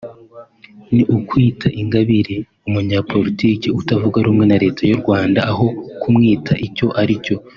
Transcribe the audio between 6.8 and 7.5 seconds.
ari cyo